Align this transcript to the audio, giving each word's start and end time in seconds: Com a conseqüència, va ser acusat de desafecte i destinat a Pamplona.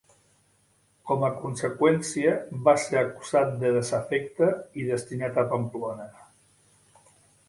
Com 1.09 1.25
a 1.25 1.27
conseqüència, 1.41 2.31
va 2.67 2.73
ser 2.83 2.97
acusat 3.01 3.53
de 3.65 3.73
desafecte 3.75 4.47
i 4.81 4.87
destinat 4.93 5.37
a 5.43 5.45
Pamplona. 5.53 6.09